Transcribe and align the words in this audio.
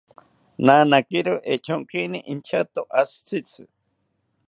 Nanakiro 0.65 1.33
echonkini 1.53 2.19
inchato 2.33 2.81
ashi 2.99 3.19
tzitzi 3.27 3.63